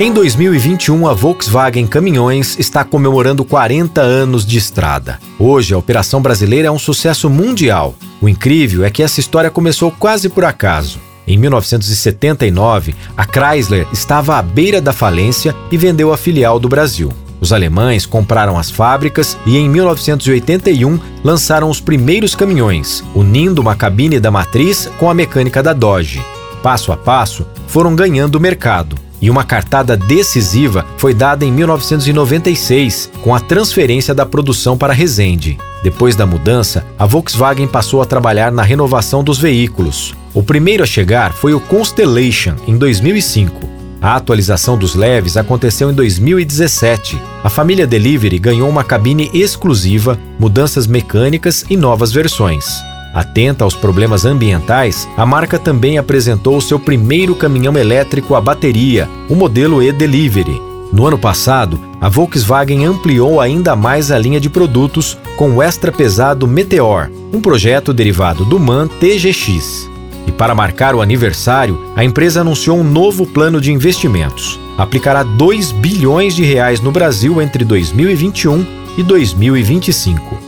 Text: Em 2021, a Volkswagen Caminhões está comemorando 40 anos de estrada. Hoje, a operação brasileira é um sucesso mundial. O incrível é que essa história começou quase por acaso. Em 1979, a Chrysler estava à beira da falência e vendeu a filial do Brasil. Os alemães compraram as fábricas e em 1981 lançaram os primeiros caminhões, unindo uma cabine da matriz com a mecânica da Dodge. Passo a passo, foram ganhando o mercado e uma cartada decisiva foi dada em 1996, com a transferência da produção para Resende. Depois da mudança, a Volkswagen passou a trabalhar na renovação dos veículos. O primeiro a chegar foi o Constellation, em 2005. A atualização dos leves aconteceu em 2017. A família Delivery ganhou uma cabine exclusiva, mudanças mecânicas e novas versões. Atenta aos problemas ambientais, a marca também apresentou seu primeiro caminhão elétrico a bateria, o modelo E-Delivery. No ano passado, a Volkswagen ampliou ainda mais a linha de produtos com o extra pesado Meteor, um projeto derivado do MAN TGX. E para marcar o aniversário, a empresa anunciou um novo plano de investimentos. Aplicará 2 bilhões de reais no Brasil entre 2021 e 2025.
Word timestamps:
Em 0.00 0.12
2021, 0.12 1.08
a 1.08 1.12
Volkswagen 1.12 1.84
Caminhões 1.84 2.56
está 2.56 2.84
comemorando 2.84 3.44
40 3.44 4.00
anos 4.00 4.46
de 4.46 4.56
estrada. 4.56 5.18
Hoje, 5.36 5.74
a 5.74 5.78
operação 5.78 6.22
brasileira 6.22 6.68
é 6.68 6.70
um 6.70 6.78
sucesso 6.78 7.28
mundial. 7.28 7.96
O 8.22 8.28
incrível 8.28 8.84
é 8.84 8.90
que 8.92 9.02
essa 9.02 9.18
história 9.18 9.50
começou 9.50 9.90
quase 9.90 10.28
por 10.28 10.44
acaso. 10.44 11.00
Em 11.26 11.36
1979, 11.36 12.94
a 13.16 13.24
Chrysler 13.26 13.88
estava 13.92 14.38
à 14.38 14.42
beira 14.42 14.80
da 14.80 14.92
falência 14.92 15.52
e 15.68 15.76
vendeu 15.76 16.12
a 16.12 16.16
filial 16.16 16.60
do 16.60 16.68
Brasil. 16.68 17.12
Os 17.40 17.52
alemães 17.52 18.06
compraram 18.06 18.56
as 18.56 18.70
fábricas 18.70 19.36
e 19.44 19.58
em 19.58 19.68
1981 19.68 20.96
lançaram 21.24 21.68
os 21.68 21.80
primeiros 21.80 22.36
caminhões, 22.36 23.02
unindo 23.16 23.60
uma 23.60 23.74
cabine 23.74 24.20
da 24.20 24.30
matriz 24.30 24.88
com 24.96 25.10
a 25.10 25.14
mecânica 25.14 25.60
da 25.60 25.72
Dodge. 25.72 26.22
Passo 26.62 26.92
a 26.92 26.96
passo, 26.96 27.44
foram 27.66 27.96
ganhando 27.96 28.36
o 28.36 28.40
mercado 28.40 29.07
e 29.20 29.30
uma 29.30 29.44
cartada 29.44 29.96
decisiva 29.96 30.84
foi 30.96 31.12
dada 31.12 31.44
em 31.44 31.52
1996, 31.52 33.10
com 33.22 33.34
a 33.34 33.40
transferência 33.40 34.14
da 34.14 34.24
produção 34.24 34.76
para 34.76 34.92
Resende. 34.92 35.58
Depois 35.82 36.16
da 36.16 36.26
mudança, 36.26 36.84
a 36.98 37.06
Volkswagen 37.06 37.68
passou 37.68 38.02
a 38.02 38.06
trabalhar 38.06 38.50
na 38.50 38.62
renovação 38.62 39.22
dos 39.22 39.38
veículos. 39.38 40.14
O 40.34 40.42
primeiro 40.42 40.82
a 40.82 40.86
chegar 40.86 41.32
foi 41.32 41.54
o 41.54 41.60
Constellation, 41.60 42.54
em 42.66 42.76
2005. 42.76 43.68
A 44.00 44.14
atualização 44.14 44.78
dos 44.78 44.94
leves 44.94 45.36
aconteceu 45.36 45.90
em 45.90 45.94
2017. 45.94 47.20
A 47.42 47.48
família 47.48 47.86
Delivery 47.86 48.38
ganhou 48.38 48.68
uma 48.68 48.84
cabine 48.84 49.28
exclusiva, 49.34 50.18
mudanças 50.38 50.86
mecânicas 50.86 51.64
e 51.68 51.76
novas 51.76 52.12
versões. 52.12 52.87
Atenta 53.14 53.64
aos 53.64 53.74
problemas 53.74 54.24
ambientais, 54.24 55.08
a 55.16 55.24
marca 55.24 55.58
também 55.58 55.98
apresentou 55.98 56.60
seu 56.60 56.78
primeiro 56.78 57.34
caminhão 57.34 57.76
elétrico 57.76 58.34
a 58.34 58.40
bateria, 58.40 59.08
o 59.28 59.34
modelo 59.34 59.82
E-Delivery. 59.82 60.60
No 60.92 61.06
ano 61.06 61.18
passado, 61.18 61.78
a 62.00 62.08
Volkswagen 62.08 62.84
ampliou 62.84 63.40
ainda 63.40 63.76
mais 63.76 64.10
a 64.10 64.18
linha 64.18 64.40
de 64.40 64.48
produtos 64.48 65.18
com 65.36 65.56
o 65.56 65.62
extra 65.62 65.92
pesado 65.92 66.46
Meteor, 66.46 67.10
um 67.32 67.40
projeto 67.40 67.92
derivado 67.92 68.44
do 68.44 68.58
MAN 68.58 68.88
TGX. 68.88 69.88
E 70.26 70.32
para 70.32 70.54
marcar 70.54 70.94
o 70.94 71.00
aniversário, 71.00 71.78
a 71.96 72.04
empresa 72.04 72.42
anunciou 72.42 72.78
um 72.78 72.84
novo 72.84 73.26
plano 73.26 73.60
de 73.60 73.72
investimentos. 73.72 74.60
Aplicará 74.76 75.22
2 75.22 75.72
bilhões 75.72 76.34
de 76.34 76.44
reais 76.44 76.80
no 76.80 76.92
Brasil 76.92 77.40
entre 77.40 77.64
2021 77.64 78.64
e 78.96 79.02
2025. 79.02 80.47